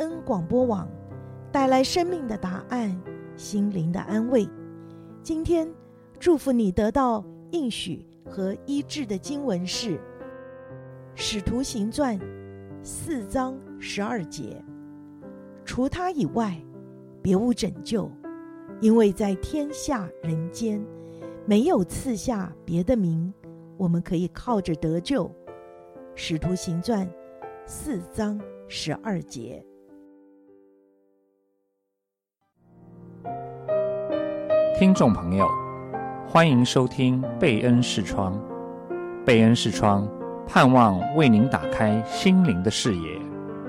[0.00, 0.88] 恩广播网，
[1.52, 2.98] 带来生命的答案，
[3.36, 4.48] 心灵的安慰。
[5.22, 5.70] 今天
[6.18, 9.98] 祝福你得到应许和医治的经文是
[11.14, 12.18] 《使徒行传》
[12.82, 14.64] 四章十二节。
[15.66, 16.56] 除他以外，
[17.20, 18.10] 别无拯救，
[18.80, 20.82] 因为在天下人间，
[21.44, 23.30] 没有赐下别的名，
[23.76, 25.26] 我们可以靠着得救。
[26.14, 27.06] 《使徒行传》
[27.66, 29.62] 四章十二节。
[34.80, 35.46] 听众朋友，
[36.26, 38.32] 欢迎收听贝恩视窗。
[39.26, 40.08] 贝恩视窗
[40.48, 43.20] 盼望为您打开心灵的视野，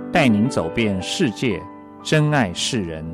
[0.10, 1.62] 带您走遍世界，
[2.02, 3.06] 珍爱世人，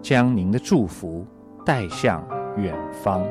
[0.00, 1.26] 将您的祝福
[1.62, 3.22] 带向远方。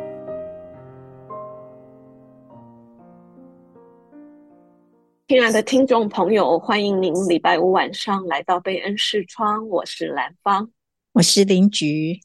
[5.30, 10.70] 亲爱的听众朋友，欢迎您礼拜五晚上来到贝恩视窗，我是兰芳，
[11.13, 12.20] 我是林菊。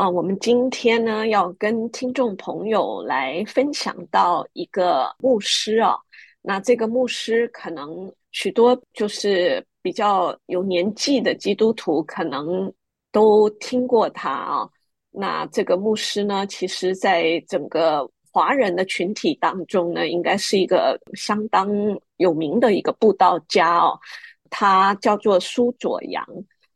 [0.00, 5.94] 啊，我们今天呢要跟听众朋友来分享到一个牧师啊，
[6.40, 12.72] 那这个牧师可能许多就是比较有年纪的基督徒可能
[13.12, 14.66] 都听过他啊。
[15.10, 21.68] 那这个牧师呢，其实在整个华人的群体当中呢，应该是一个相当
[22.16, 24.00] 有名的一个布道家哦。
[24.48, 26.26] 他叫做苏佐阳。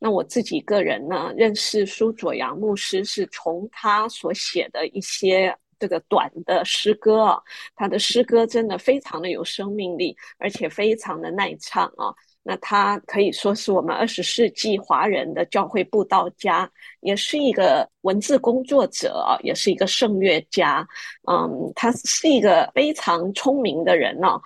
[0.05, 7.41] 那我自己个人呢，认识苏佐阳牧师是从他所写的一些这个短的诗歌啊，
[7.75, 12.13] 他的诗歌真的非常的有生命力，而且非常的耐唱啊。
[12.43, 20.87] 那他可以说是我们二十世纪华人的教会布道家，也是一个文字工作者啊，也是一个圣乐家。
[21.31, 24.39] 嗯，他是一个非常聪明的人呢。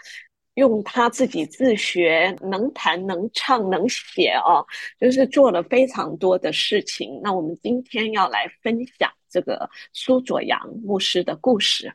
[0.58, 4.66] 用他自己自学，能弹能唱能写哦，
[5.00, 7.20] 就是做了非常多的事情。
[7.22, 11.94] 那我们今天要来分享这个苏佐阳牧师的故事。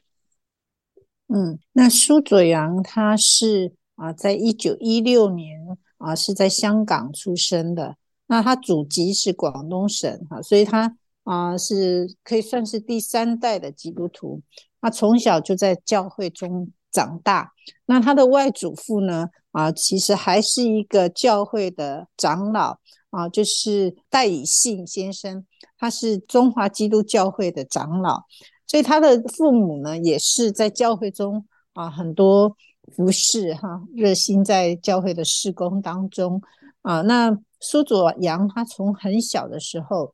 [1.27, 5.59] 嗯，那苏佐阳他是啊，在一九一六年
[5.97, 7.97] 啊是在香港出生的。
[8.27, 14.41] 那他祖籍是广东省哈，所以他啊是可以算是第三代的基督徒。
[14.79, 17.51] 他从小就在教会中长大，
[17.87, 19.27] 那他的外祖父呢？
[19.51, 22.77] 啊，其实还是一个教会的长老
[23.09, 25.45] 啊，就是戴以信先生，
[25.77, 28.23] 他是中华基督教会的长老，
[28.65, 32.55] 所以他的父母呢，也是在教会中啊很多
[32.95, 36.41] 服侍哈，热心在教会的事工当中
[36.81, 37.01] 啊。
[37.01, 40.13] 那苏佐阳他从很小的时候。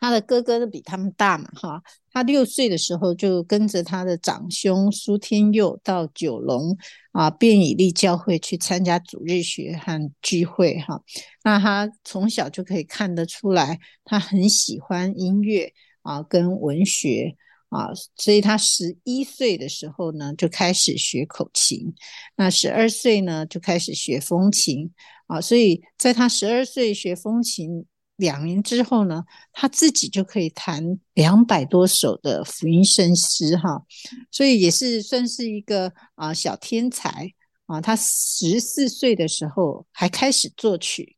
[0.00, 1.82] 他的哥哥都比他们大嘛，哈，
[2.14, 6.78] 他六岁的时候就跟着他的长兄苏天佑到九龙
[7.10, 11.02] 啊便以利教会去参加主日学和聚会，哈，
[11.42, 15.72] 那他从小就可以看得出来，他很喜欢音乐
[16.02, 17.34] 啊跟文学
[17.70, 21.92] 啊，所以他十一岁的时候呢就开始学口琴，
[22.36, 24.92] 那十二岁呢就开始学风琴
[25.26, 27.84] 啊，所以在他十二岁学风琴。
[28.16, 33.82] 两年之后呢，他自己就可以弹两百多首的福音圣诗哈，
[34.30, 37.28] 所以也是算是一个啊小天才
[37.66, 37.80] 啊。
[37.80, 41.16] 他十四岁的时候还开始作曲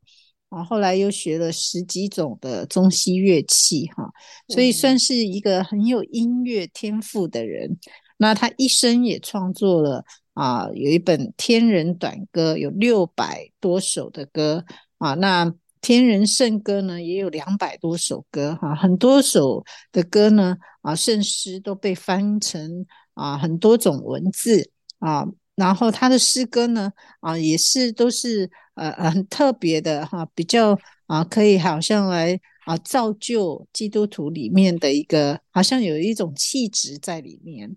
[0.48, 4.10] 啊，后来又学了十几种的中西乐器哈，
[4.48, 7.72] 所以算是一个很有音乐天赋的人。
[7.72, 7.78] 嗯、
[8.16, 10.02] 那他一生也创作了
[10.32, 14.64] 啊，有一本天人短歌，有六百多首的歌
[14.96, 15.54] 啊，那。
[15.80, 37.76] 天人圣歌呢，也有两百多首歌哈，很多首的歌呢啊，圣诗都被翻成啊很多种文字啊，然后他的诗歌呢啊也是都是呃很特别的哈，比较啊可以好像来啊造就基督徒里面的一个，好像有一种气质在里面。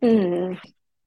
[0.00, 0.56] 嗯，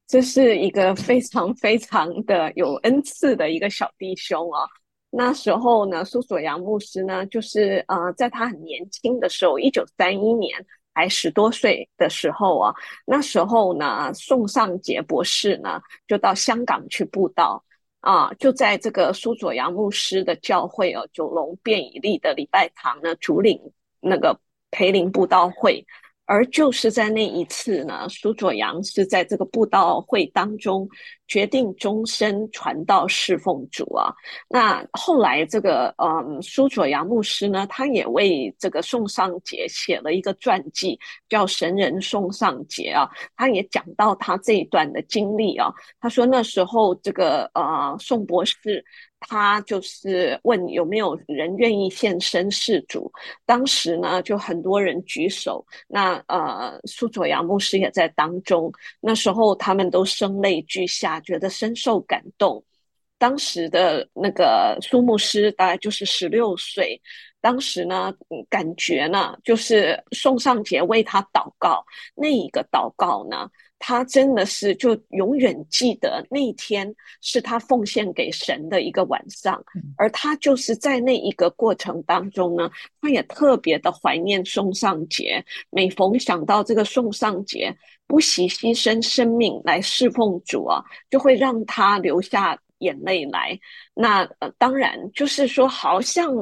[0.08, 4.64] 这是一个非常非常的有恩赐的一个小弟兄啊。
[5.10, 12.74] 那时候呢，苏佐扬牧师呢，就是呃，在他很年轻的时候，一九三一年还十多岁的时候啊，
[13.06, 17.64] 那时候呢，宋尚节博士呢，就到香港去布道。
[18.00, 23.60] 啊，就在这个苏佐扬牧师的教会哦，九龙便以利的礼拜堂呢，主领
[24.00, 24.40] 那个
[24.72, 25.86] 培灵布道会，
[26.26, 30.88] 而就是在那一次呢，苏佐扬是在这个布道会当中
[31.28, 34.14] 决定终身传道侍奉主啊。
[34.50, 43.10] 那后来这个嗯，苏佐扬牧师呢，他也为这个宋尚杰写了一个传记，叫《神人宋尚杰》啊。
[43.36, 45.72] 他也讲到他这一段的经历啊。
[46.00, 48.84] 他说那时候这个呃宋博士。
[49.20, 53.12] 他就是问有没有人愿意献身事主，
[53.48, 58.72] 当时呢就很多人举手，那呃苏佐扬牧师也在当中，
[59.02, 62.64] 那时候他们都声泪俱下，觉得深受感动。
[63.18, 67.02] 当时的那个苏牧师大概就是十六岁，
[67.42, 68.14] 当时呢
[68.50, 71.84] 感觉呢就是宋尚杰为他祷告，
[72.16, 73.50] 那一个祷告呢。
[73.80, 76.92] 他真的是就永远记得那一天
[77.22, 79.64] 是他奉献给神的一个晚上，
[79.98, 85.46] 而他就是在那一个过程当中呢，他也特别的怀念宋尚杰。
[85.70, 87.72] 每逢想到这个宋尚节
[88.08, 93.60] 不惜牺牲生命来侍奉主啊，就会让他流下眼泪来。
[93.94, 96.34] 那呃，当然就是说，好像。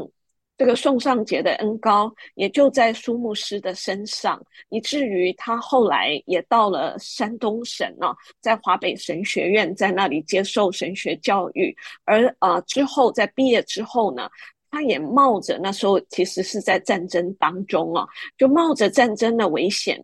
[0.57, 11.75] 这个宋尚节的恩高也就在苏牧师的身上，以至于他后来也到了山东省呢、啊，在华北神学院在那里接受神学教育，
[12.05, 14.29] 而呃之后在毕业之后呢，
[14.71, 18.07] 他也冒着那时候其实是在战争当中啊，
[18.37, 20.01] 就冒着战争的危险，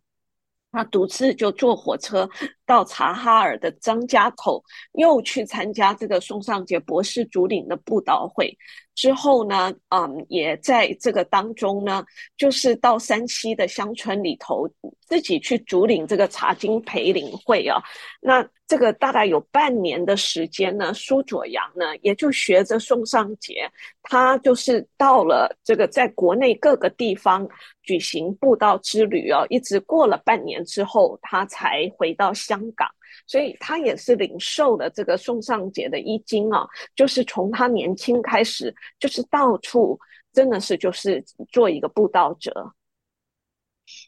[0.71, 2.29] 他独自就坐火车
[2.65, 4.63] 到察哈尔的张家口，
[4.93, 8.57] 又去参加这个宋尚节博士主领的布道会。
[9.01, 12.05] 之后呢，嗯，也在这个当中呢，
[12.37, 14.69] 就是到山西的乡村里头，
[15.07, 17.81] 自己去主领这个茶经培灵会啊。
[18.21, 23.67] 那这个大概有半年的时间呢，苏佐阳呢也就学着宋尚杰，
[24.03, 27.49] 他就是到了这个在国内各个地方
[27.81, 32.87] 举行布道之旅啊，一直过了半年之后，他才回到香港。
[33.27, 36.65] 所以他也是领受了这个宋尚节的衣经啊，
[36.95, 39.99] 就是从他年轻开始，就是到处
[40.33, 42.73] 真的是就是做一个布道者。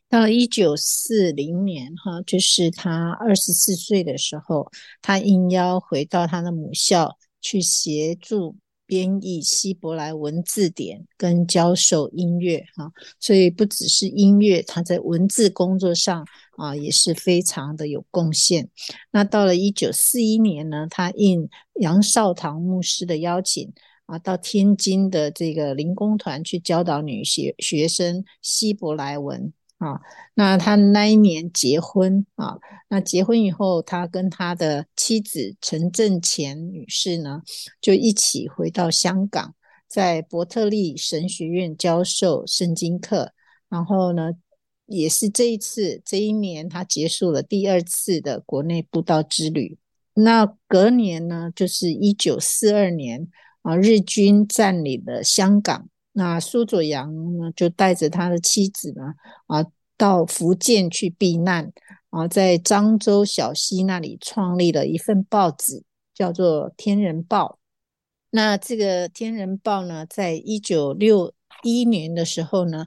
[0.07, 4.71] 到了一九四零年哈，就是他二十四岁的时候，
[5.01, 8.55] 他应邀回到他的母校去协助。
[8.85, 16.27] 编译希伯来文字典跟教授音乐哈，所以不只是音乐，他在文字工作上
[16.57, 18.69] 啊也是非常的有贡献。
[19.11, 23.71] 那到了一九四一年呢，他应杨少棠牧师的邀请
[24.05, 29.53] 啊，到天津的这个灵工团去教导女学学生希伯来文。
[29.79, 29.99] 啊，
[30.35, 32.57] 那他那一年结婚啊，
[32.87, 37.41] 那结婚以后，他跟他的妻子陈正前女士呢，
[37.81, 39.53] 就一起回到香港，
[39.89, 43.33] 在伯特利神学院教授圣经课。
[43.67, 44.31] 然后呢，
[44.93, 49.77] 也是这一次这一年，他结束了第二次的国内布道之旅。
[50.13, 53.27] 那隔年呢，就是一九四二年
[53.63, 55.89] 啊，日军占领了香港。
[56.11, 59.15] 那苏佐阳呢，就带着他的妻子呢，
[59.47, 59.65] 啊，
[59.97, 61.73] 到福建去避难，
[62.11, 67.57] 啊，在漳州小溪那里创立了一份报纸，叫做《天人报》。
[68.29, 72.85] 那这个《天人报》呢，在一九六一年的时候呢，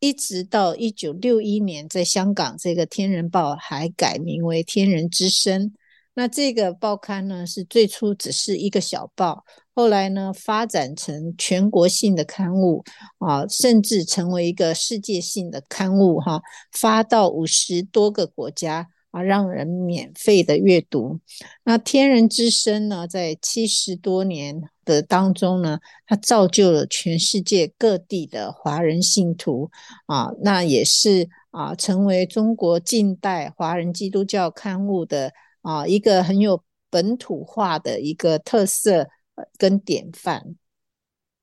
[0.00, 5.66] 一直到一九六一年，在香港，这个《天人报》还改名为《天人之声》。
[6.14, 9.44] 那这个报刊呢，是最初只是一个小报。
[9.74, 12.82] 后来呢，发展成全国性的刊物
[13.18, 16.40] 啊，甚至成为一个世界性的刊物哈，
[16.72, 21.20] 发到五十多个国家啊，让人免费的阅读。
[21.64, 29.70] 那天人之声呢，在七十多年的当中呢，它造就了全世界各地的华人信徒
[30.06, 35.32] 啊，那也是啊，成为中国近代华人基督教刊物的
[35.62, 39.08] 啊一个很有本土化的一个特色。
[39.56, 40.54] 跟典范，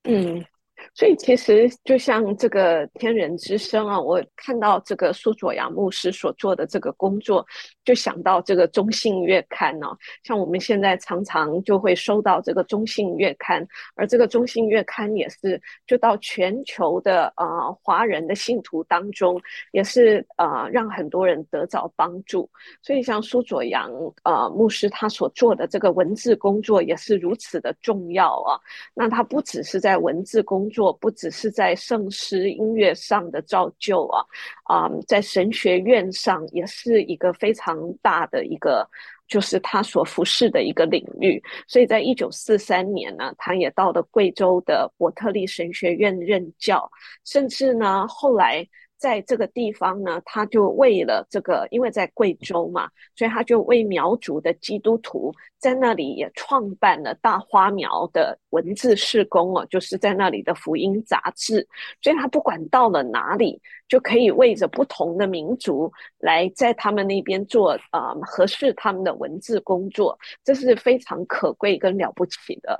[0.03, 0.45] 嗯。
[0.93, 7.43] 所以其实就像这个天人之声啊，我看到这个苏佐阳牧师所做的这个工作，
[7.87, 9.87] 就想到这个中信月刊呢、
[10.23, 13.65] 像我们现在常常就会收到这个中信月刊，
[13.95, 19.41] 而这个中信月刊也是就到全球的呃华人的信徒当中，
[19.71, 22.49] 也是呃让很多人得着帮助。
[22.81, 23.89] 所以像苏佐阳
[24.23, 28.59] 呃牧师他所做的这个文字工作也是如此的重要啊。
[28.93, 30.91] 那他不只是在文字工作。
[30.99, 34.25] 不只是在圣诗音乐上的造就啊，
[34.63, 38.87] 啊、在神学院上也是一个非常大的一个，
[39.27, 41.41] 就是他所服侍的一个领域。
[41.67, 46.89] 所以在一九四三年呢，他也到了贵州的伯特利神学院任教，
[47.25, 48.67] 甚至呢，后来
[48.97, 61.67] 在这个地方呢，他就为了这个，因为在贵州嘛，所以他就为苗族的基督徒在那里也创办了大花苗的文字事工哦，就是在那里的福音杂志。
[62.01, 72.79] 所以他不管到了哪里，就可以为着不同的民族来在他们那边做啊、呃、合适他们的文字工作，这是非常可贵跟了不起的。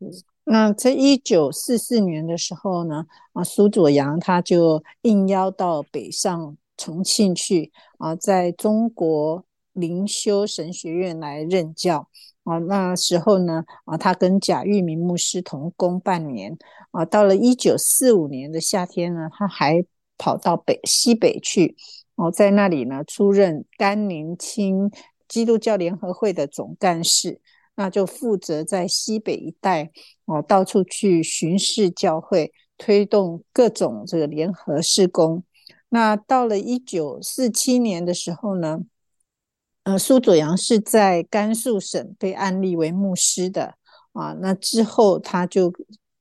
[0.00, 0.10] 嗯。
[0.44, 12.08] 那在一九四四年的时候呢，啊，苏佐阳他就应邀到北上重庆去啊，在中国灵修神学院来任教
[12.42, 12.58] 啊。
[12.58, 16.56] 那时候呢，啊，他跟贾玉民牧师同工半年
[16.90, 17.04] 啊。
[17.04, 19.84] 到了一九四五年的夏天呢，他还
[20.18, 21.76] 跑到北西北去
[22.16, 24.90] 哦，在那里呢出任甘宁清
[25.28, 27.40] 基督教联合会的总干事。
[27.80, 29.90] 那就负责在西北一带
[30.26, 35.42] 哦，到处去巡视教会，推动各种这个联合事工。
[35.88, 38.80] 那到了一九四七年的时候呢，
[39.84, 43.76] 呃，苏佐阳是在甘肃省被安立为牧师的
[44.12, 44.34] 啊。
[44.42, 45.72] 那之后他就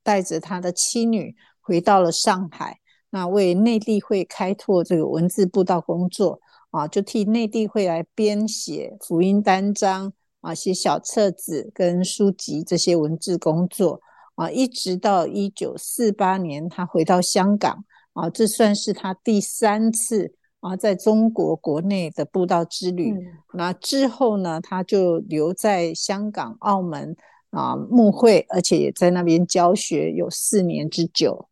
[0.01, 6.39] 带着他的妻女回到了上海，那为内地会开拓这个文字布道工作
[6.71, 10.13] 啊，就替内地会来编写福音单张。
[10.41, 14.01] 啊，写小册子跟书籍这些文字工作
[14.35, 23.11] 啊，一直到一九四八年，他回到香港啊，这算是他第三次啊，在中国国内的布道之旅。
[23.11, 23.21] 嗯、
[23.53, 27.15] 那之后呢，他就留在香港、澳门
[27.51, 31.49] 啊牧会，而且也在那边教学有四年之久。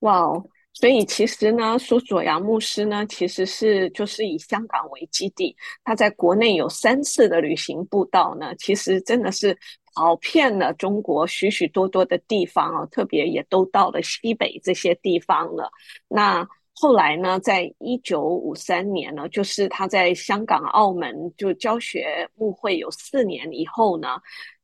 [0.00, 0.44] 哇哦！
[0.74, 9.56] 所以其实呢，苏佐阳牧师呢，其实是就是以香港为基地，他在国内有三次的旅行布道呢，其实真的是
[9.94, 15.70] 跑遍了中国许许多多的地方哦，特别也都到了西北这些地方了。
[16.08, 24.08] 那后来呢，在一九五三年呢，就是他在香港、澳门就教学牧会有四年以后呢，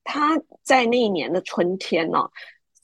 [0.05, 2.27] 他在那一年的春天呢。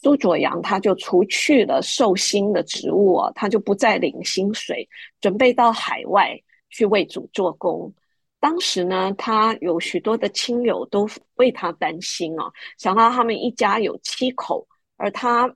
[0.05, 4.87] 苏佐阳他就除去了寿星的职务啊，他就不再领薪水，
[5.19, 7.91] 准备到海外去为主做工。
[8.39, 14.69] 当时呢，他有许多的亲友都为他担心啊，想到他们一家有七口，
[14.99, 15.51] 而他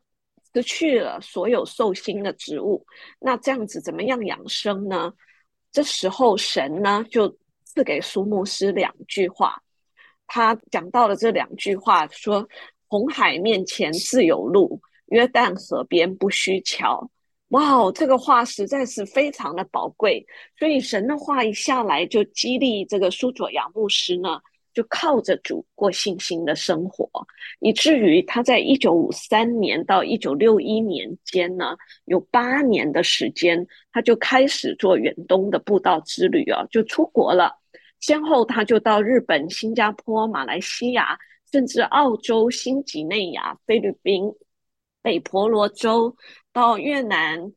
[0.55, 2.87] 失去了所有寿星的职务，
[3.21, 5.13] 那这样子怎么样养生呢？
[5.71, 7.29] 这时候神呢就
[7.65, 9.63] 赐给苏牧师两句话，
[10.27, 12.49] 他讲到了这两句话说。
[12.89, 17.11] 红海面前自有路，约旦河边不需桥。
[17.49, 20.27] 哇哦，这个话实在是非常的宝贵。
[20.59, 24.39] 所以神的话一下来，就激励这个苏佐阳牧师呢，
[24.75, 27.09] 就靠着主过信心的生活，
[27.61, 37.55] 以至于他在一九五三年到一九六一年间呢，有八年的时间，他就开始做远东的布道之旅啊，就出国了。
[38.01, 41.19] 先后他就到日本、新加坡、马来西亚。
[41.51, 44.33] 甚至澳洲、新几内亚、菲律宾、
[45.03, 46.15] 北婆罗洲，
[46.53, 47.53] 到越南、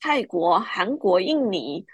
[0.00, 1.84] 泰国、韩国、印尼，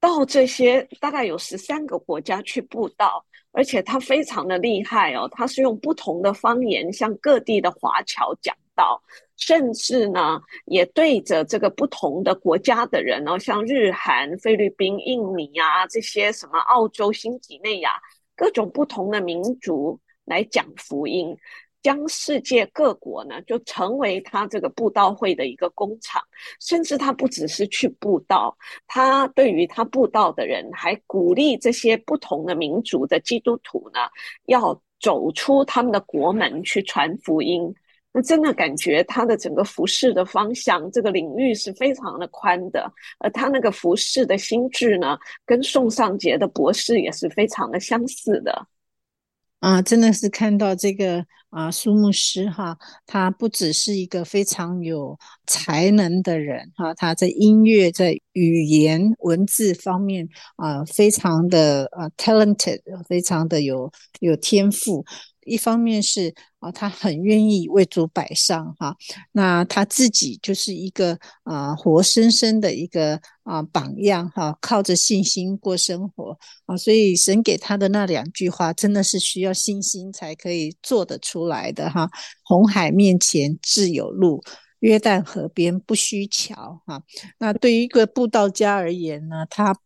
[0.00, 9.02] 到这些大概有十三个国家去布道，而且他非常的厉害哦，他是用不同的方言向各地的华侨讲道，
[9.36, 17.98] 甚至呢也对着这个不同的国家的人哦，像日韩、菲律宾、印尼啊这些什么澳洲、新几内亚
[18.36, 19.98] 各种不同的民族。
[20.24, 21.36] 来讲福音，
[21.82, 26.22] 将世界各国呢，就成为他这个布道会的一个工厂。
[26.60, 34.00] 甚至他不只是去布道，他对于他布道的人，还鼓励这些不同的民族的基督徒呢，
[34.46, 37.74] 要走出他们的国门去传福音。
[38.16, 42.88] 那真的感觉他的整个服饰的方向，这个领域是非常的宽的。
[43.18, 48.66] 而他那个服饰的心智呢，跟宋尚杰的博士也是非常的相似的。
[49.64, 63.90] 啊，真的是看到这个啊，苏牧师哈，他不只是一个非常有才能的人哈，他在音乐、在语言文字方面啊，非常的啊 talented，非常的有
[64.20, 65.02] 有天赋。
[65.46, 68.96] 一方面是啊，他很愿意为主摆上哈，
[69.32, 82.08] 那他自己就是一个啊活生生的一个啊榜样哈，靠着信心过生活啊，所以神给他的那两句话真的是需要信心才可以做得出来的哈。
[82.42, 84.42] 红海面前自有路，
[84.80, 87.02] 约旦河边不需桥哈。
[87.38, 89.76] 那对于一个布道家而言呢，他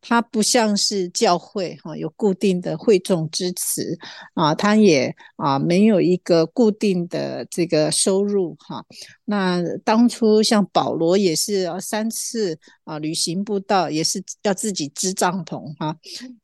[0.00, 3.98] 它不像是教会哈，有固定的会众支持
[4.34, 8.84] 啊，它也啊没有一个固定的这个收入哈。
[9.24, 15.94] 那当初像保罗也是要三次啊旅行布道，也是要自己支帐篷哈，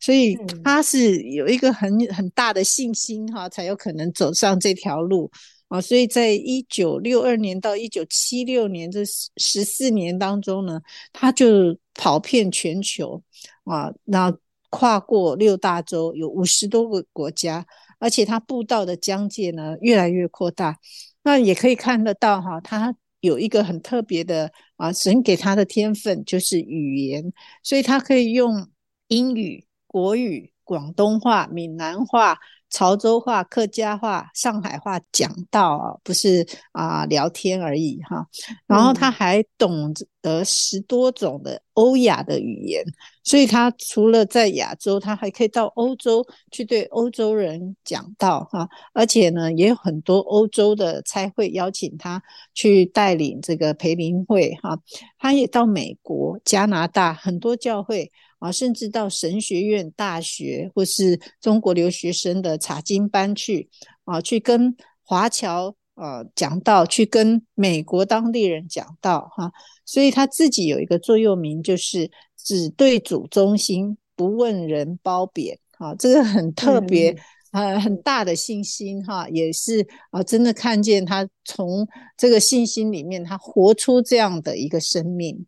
[0.00, 5.30] 所以他是有一个很很大的信心哈，才有可能走上这条路。
[5.68, 9.04] 啊，所以在一九六二年到一九七六年这
[9.37, 10.80] 十四年当中呢，
[11.12, 13.23] 他就跑遍全球
[13.65, 14.33] 啊，那
[14.71, 17.67] 跨过六大洲，有五十多个国家，
[17.99, 20.79] 而且他布道的疆界呢越来越扩大。
[21.23, 28.69] 那也可以看得到哈，他有一个很特别的啊，神给他的天分就是语言，所以他可以用
[29.09, 32.38] 英语、国语、广东话、闽南话。
[32.76, 38.26] 潮州话、客家话、上海话讲到啊，不是啊、呃、聊天而已哈。
[38.66, 42.85] 然后他还懂得十多种的欧亚的语言，
[43.25, 48.68] 所以他除了在亚洲，他还可以到欧洲去对欧洲人讲到哈。
[48.92, 54.78] 而且呢，也有很多欧洲的差会邀请他去带领这个培灵会哈。
[55.18, 58.12] 他也到美国、加拿大很多教会。
[58.47, 63.69] 啊，甚至到神学院、大学或是中国留学生的查经班去
[64.05, 69.50] 啊，去跟华侨呃讲道，去跟美国当地人讲道哈。
[69.85, 75.59] 所以他自己有一个座右铭，就是只对主忠心，不问人褒贬。
[75.79, 77.11] 啊，这个很特别，
[77.53, 81.87] 呃、嗯，很大的信心哈，也是啊，真的看见他从
[82.17, 85.45] 这个信心里面，他活出这样的一个生命。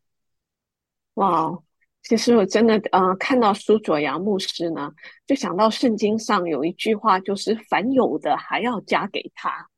[1.14, 1.58] 哇。
[2.02, 4.90] 其实我真的呃看到苏佐阳牧师呢，
[5.26, 9.68] 就想到圣经上有一句话，就是凡有的还要加给他。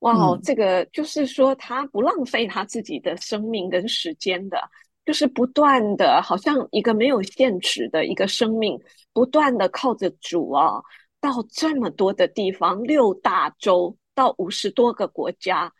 [0.00, 4.60] 哇，嗯、这个就是说他不浪费他自己的生命跟时间的，
[5.06, 8.78] 就是不断的，好像一个没有限制的一个生命，
[9.12, 10.82] 不断的靠着主啊，
[11.20, 15.72] 到这么多的地方，六大洲到五十多个国家，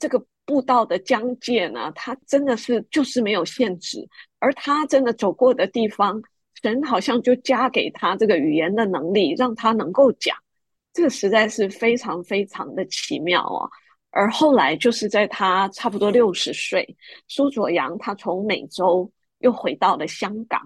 [0.00, 0.24] 这个。
[0.44, 4.08] 布道的疆界呢，他真的是就是没有限制，
[4.38, 6.20] 而他真的走过的地方，
[6.62, 10.36] 神好像就加给他这个语言的能力，让他能够讲，
[10.92, 13.68] 这个实在是非常非常的奇妙啊！
[14.10, 16.96] 而后来就是在他差不多六十岁，
[17.28, 20.60] 苏佐阳他从美洲又回到了香港，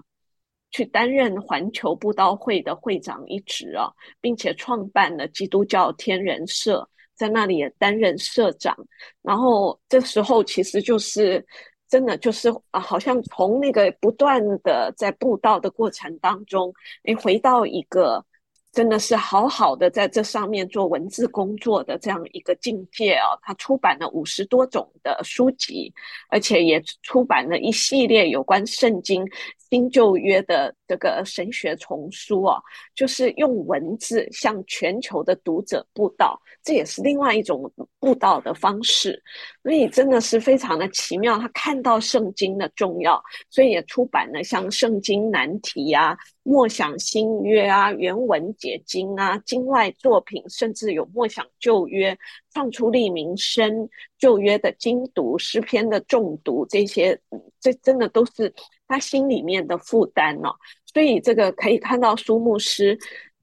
[0.71, 6.89] 去担任环球布道会的会长一职啊，并且创办了基督教天人社。
[7.17, 8.77] 在那里也担任社长，
[9.21, 11.45] 然后这时候其实就是
[11.89, 18.23] 真的就是啊，好像从那个不断的在布道的过程当中，你回到一个
[18.71, 23.33] 真的是好好的在这上面做文字工作的这样一个境界哦。
[23.41, 25.91] 他出版了五十多种的书籍，
[26.29, 29.25] 而且也出版了一系列有关圣经
[29.69, 32.61] 新旧约的这个神学丛书哦，
[32.93, 36.39] 就是用文字向全球的读者布道。
[36.63, 39.23] 这也是另外一种布道的方式，
[39.67, 41.37] 所以真的是非常的奇妙。
[41.37, 52.17] 他看到圣经的重要，所以也出版了像《圣经难题》啊、默想新约啊、原文解经啊、经外作品，甚至有默想旧约、
[52.53, 57.19] 唱出利民生、旧约的精读、诗篇的诵读，这些
[57.59, 58.53] 这真的都是
[58.87, 60.55] 他心里面的负担哦。
[60.93, 62.97] 所以这个可以看到苏牧师。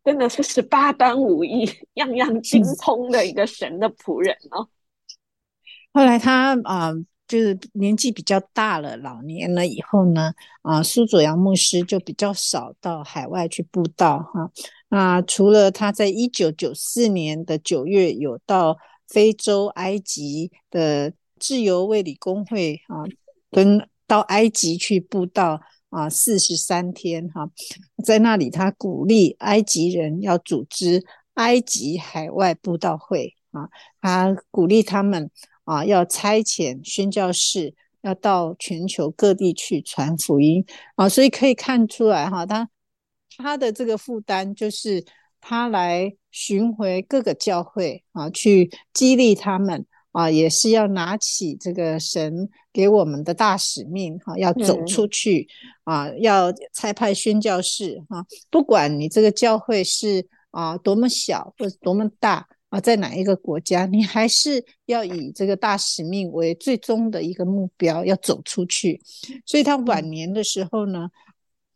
[0.07, 4.69] 真的是十八般武艺，样样精通的一个神的仆人哦。
[5.95, 6.93] 后来他啊、
[7.27, 14.51] 就是年纪比较大了，老年了以后呢，啊、呃，苏佐阳牧师就比较少到海外去布道哈。
[14.89, 18.77] 那除了他在一九九四年的九月有到
[19.09, 23.05] 非洲埃及的自由卫理公会啊，
[23.51, 25.61] 跟到埃及去布道。
[25.91, 27.49] 啊，四十三天哈，
[28.05, 31.05] 在那里他鼓励埃及人要组织
[31.35, 33.69] 埃及海外布道会啊，
[34.01, 35.31] 他鼓励他们
[35.65, 42.69] 啊，要差遣宣教士，要到全球各地去传福音啊，所以可以看出来哈，他
[43.37, 45.05] 他的这个负担就是
[45.41, 49.87] 他来巡回各个教会啊，去激励他们。
[50.15, 55.49] 啊，也是要拿起这个神给我们的大使命哈，要走出去、
[55.87, 69.01] 嗯、啊，要差派宣教士哈，不管你这个教会是啊多么小或者多么大啊，在哪一个国家，你还是要以这个大使命为最终的一个目标，要走出去。
[69.47, 71.09] 所以他晚年的时候呢，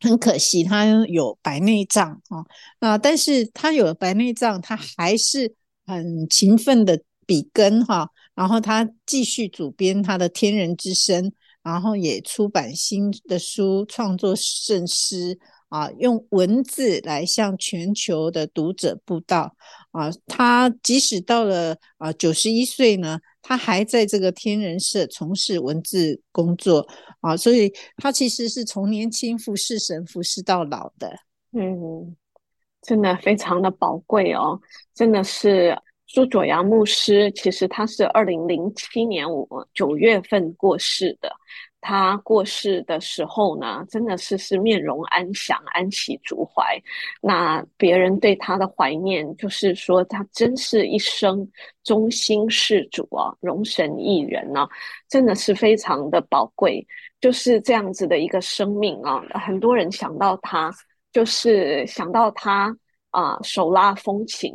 [0.00, 2.44] 很可惜他有白内障啊，
[2.80, 5.54] 啊，但是他有了白内障，他还是
[5.86, 8.10] 很勤奋的笔耕哈。
[8.34, 11.24] 然后他继续主编他的《天人之声》，
[11.62, 19.54] 然后也出版新的书，创作圣诗啊，用文字来向全球的读者布道
[19.92, 20.10] 啊。
[20.26, 26.86] 他即使到了啊九十一岁呢，他还在这个天人社从事文字工作
[27.20, 31.12] 啊，所以他其实是从年轻服侍神，服侍到老的。
[31.52, 32.16] 嗯，
[32.82, 34.60] 真的非常的宝贵哦，
[34.94, 35.76] 真的是。
[36.10, 41.30] 苏佐扬牧师其实他是二零零七年五九月份过世的。
[41.80, 46.80] 他过世的时候呢，真的是是面容安详、安息主怀。
[47.20, 51.48] 那别人对他的怀念，就是说他真是一生
[51.84, 54.66] 忠心事主啊，容神益人呢、
[55.08, 56.86] 真的是非常的宝贵。
[57.20, 60.72] 就是这样子的一个生命啊，很多人想到他，
[61.12, 62.76] 就是想到他
[63.10, 64.52] 啊，手拉风琴。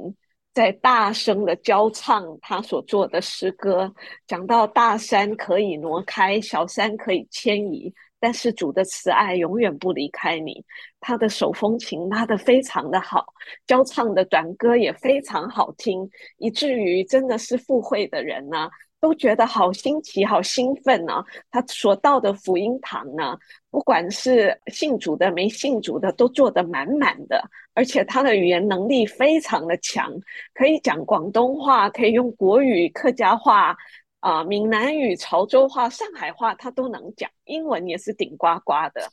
[0.54, 3.92] 在大声的交唱他所做的诗歌，
[4.28, 10.64] 讲到大山可以挪开，小山可以迁移，但是主的慈爱永远不离开你。
[11.00, 13.26] 他的手风琴拉得非常的好，
[13.66, 18.70] 交唱的短歌也非常好听，以至于真的是赴会的人呢、
[19.04, 23.38] 都觉得好新奇、好兴奋呢、他所到的福音堂呢，
[23.70, 27.44] 不管是信主的、没信主的，都坐得满满的。
[27.74, 30.10] 而且他的语言能力非常的强，
[30.54, 33.76] 可以讲广东话，可以用国语、客家话、
[34.22, 37.30] 啊、呃、闽南语、潮州话、上海话，他都能讲。
[37.44, 39.06] 英文也是顶呱呱的，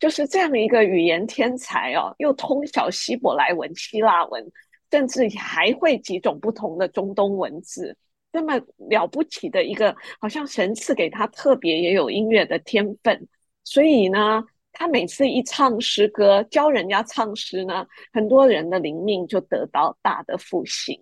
[0.00, 4.44] 就是这样一个语言天才哦，又通晓希伯来文、希腊文，
[4.90, 7.96] 甚至还会几种不同的中东文字。
[8.36, 13.26] 这么了不起的一个，好像神赐给他特别也有音乐的天分，
[13.64, 21.00] 所以呢，他每次一唱诗歌，教人家唱诗呢，很多人的灵命就得到大的复兴，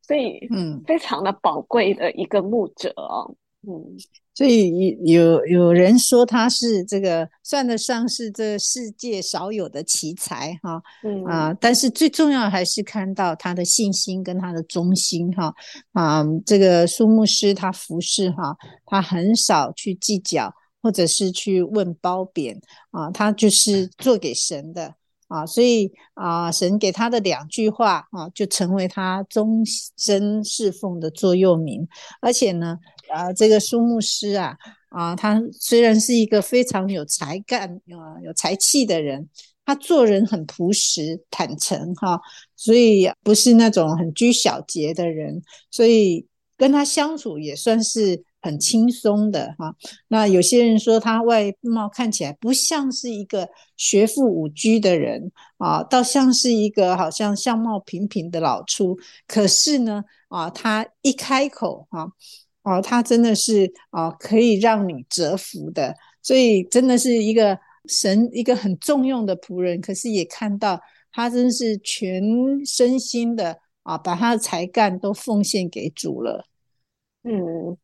[0.00, 3.36] 所以嗯，非常的宝贵的一个牧者哦，嗯。
[4.34, 15.54] 所以有有人说他是这个算得上是这世界少有的奇才哈，嗯啊，但是最重要还是看到他的信心跟他的忠心哈
[15.92, 24.94] 啊，这个苏牧师他服侍哈，他很少去计较或者是去问褒贬啊，他就是做给神的
[25.28, 29.64] 啊，所以啊，神给他的两句话啊，就成为他终
[29.96, 31.88] 身侍奉的座右铭，
[32.20, 32.78] 而且呢。
[33.08, 34.56] 啊，这个苏牧师啊，
[34.88, 39.28] 啊，他虽然是一个非常有才干、啊有才气的人，
[39.64, 42.20] 他做人很朴实、坦诚哈，
[42.56, 49.74] 所以不是那种很拘小节的人，所以跟他相处也算是很轻松的哈。
[50.08, 62.12] 那有些人说他外貌看起来不像是一个学富五居的人啊，倒像是一个好像相貌平平的老粗，可是呢，啊，他一开口哈。
[62.66, 69.80] 哦，他真的是哦，可以让你折服的，所以真的是一个神，一个很重用的仆人。
[69.80, 70.80] 可是也看到
[71.12, 72.20] 他真是全
[72.66, 76.44] 身心的啊，把他的才干都奉献给主了。
[77.22, 77.76] 嗯，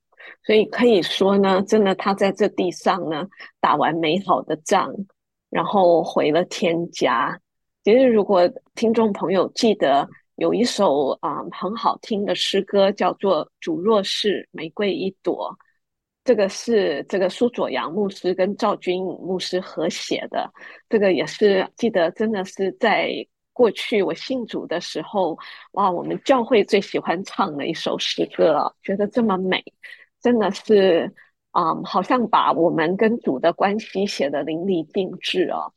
[0.44, 3.24] 所以可以说呢，真的他在这地上呢，
[3.60, 4.92] 打完美好的仗，
[5.48, 7.38] 然后回了天家。
[7.84, 10.08] 其实，如果听众朋友记得。
[10.36, 15.50] 有一首啊、很好听的诗歌，叫做《主若是玫瑰一朵》，
[16.24, 20.50] 这个是这个苏佐扬牧师跟赵军牧师合写的。
[20.88, 23.10] 这个也是记得，真的是在
[23.52, 25.38] 过去我信主的时候，
[25.72, 29.62] 哇，我们教会最喜欢唱的一首诗歌，觉得这么美，
[30.20, 31.12] 真的是
[31.50, 35.70] 啊、好像把我们跟主的关系写得淋漓尽致哦。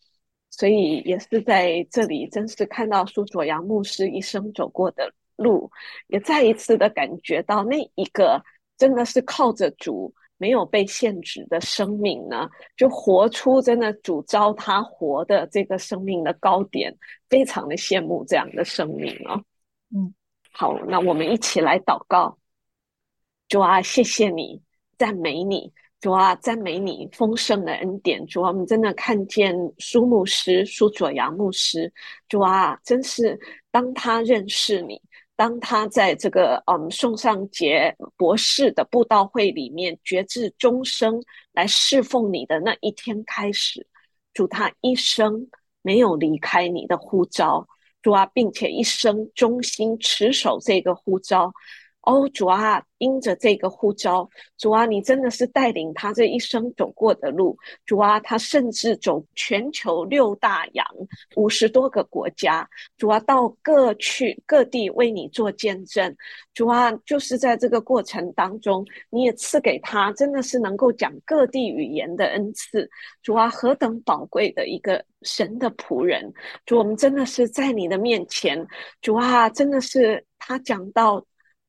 [0.58, 5.70] 所以也是在这里，真是看到苏佐阳牧师一生走过的路，
[6.08, 8.42] 也再一次的感觉到那一个
[8.78, 16.96] 真的是靠着主没有被限制的生命呢，就活出真的主召他活的这个生命的高点，
[17.30, 19.44] 非常的羡慕这样的生命哦。
[19.94, 20.14] 嗯，
[20.54, 22.38] 好，那我们一起来祷告，
[23.50, 24.62] 主啊，谢谢你，
[24.98, 25.74] 赞美你。
[26.02, 28.24] 主啊，赞美你丰盛的恩典。
[28.28, 31.92] 主啊，我们真的看见苏牧师、苏佐扬牧师。
[32.30, 33.40] 主啊，真是
[33.72, 35.02] 当他认识你，
[35.36, 41.20] 当他在这个嗯宋尚节博士的布道会里面决志终生
[41.54, 43.88] 来侍奉你的那一天开始，
[44.32, 45.48] 主他一生
[45.82, 47.68] 没有离开你的呼召。
[48.04, 51.52] 主啊，并且一生忠心持守这个呼召。
[52.06, 57.58] 哦，主啊，因着这个呼召，主啊，你真的是带领他这一生走过的路。
[57.84, 60.86] 主啊，他甚至走全球六大洋，
[61.36, 62.70] 五十多个国家。
[62.96, 66.16] 主啊，到各去各地为你做见证。
[66.54, 72.88] 主啊，就是在这个过程当中，你也赐给他真的是能够讲各地语言的恩赐。
[73.24, 76.32] 主啊，何等宝贵的一个神的仆人。
[76.68, 78.64] 主，我们真的是在你的面前。
[79.02, 81.26] 主啊，真的是他讲到。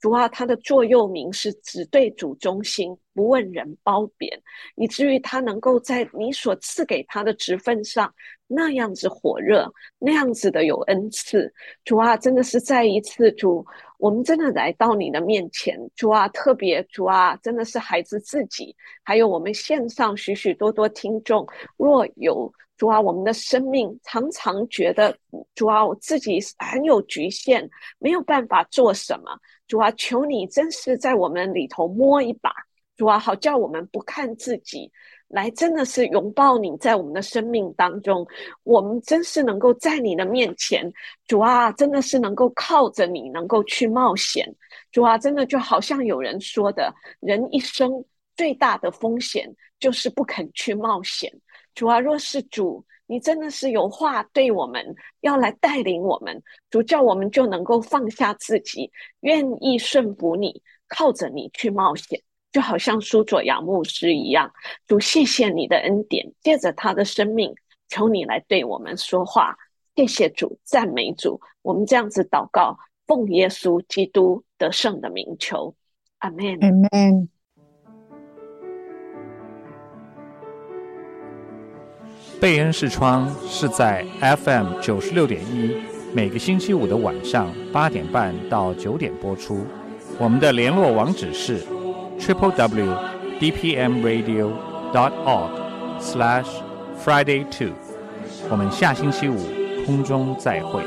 [0.07, 4.41] 主啊，他的座右铭是只对主忠心，不问人褒贬，
[4.77, 8.15] 以至于他能够在你所赐给他的职分上
[8.47, 11.53] 那样子火热，那样子的有恩赐。
[11.85, 13.67] 主啊，真的是再一次主，
[13.99, 15.77] 我们真的来到你的面前。
[15.97, 21.45] 主啊，特别主啊，真的是孩子自己，还有我们线上许许多多听众，
[21.77, 25.17] 若有主啊，我们的生命常常觉得
[25.55, 29.39] 主啊，我自己很有局限，没有办法做什么。
[29.67, 32.53] 主啊，求你真是在我们里头摸一把，
[32.97, 34.93] 主啊，好叫我们不看自己，
[35.29, 38.27] 来真的是拥抱你在我们的生命当中，
[38.63, 40.93] 我们真是能够在你的面前，
[41.27, 44.47] 主啊，真的是能够靠着你，能够去冒险。
[44.93, 48.05] 主啊，真的就好像有人说的，人一生
[48.37, 51.33] 最大的风险就是不肯去冒险。
[51.77, 52.85] 主啊，若是主。
[53.09, 54.85] 你真的是有话对我们，
[55.21, 64.53] 要来带领我们，主叫我们就能够放下自己，愿意顺服你，靠着你去冒险，就好像苏佐扬牧师一样。
[64.89, 67.55] 主，谢谢你的恩典，借着他的生命，
[67.89, 69.57] 求你来对我们说话。
[69.95, 71.41] 谢谢主，赞美主。
[71.63, 75.73] 我们这样子祷告，奉耶稣基督得胜的名求，
[76.19, 77.29] 阿门，阿门。
[82.39, 85.75] 贝恩视窗是在 FM 九十六点一，
[86.13, 89.67] 每个星期五的晚上八点半到九点播出。
[90.19, 91.63] 我们的联络网址是
[92.21, 92.95] triple w
[93.41, 94.53] d p m radio
[94.93, 95.51] dot org
[95.99, 96.47] slash
[97.03, 97.73] friday two。
[98.51, 99.39] 我们下星期五
[99.87, 100.83] 空中再会。